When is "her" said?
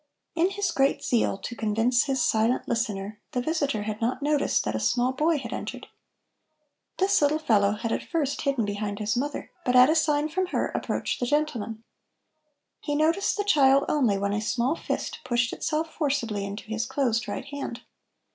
10.47-10.69